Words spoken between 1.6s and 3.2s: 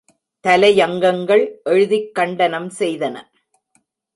எழுதிக் கண்டனம் செய்தன.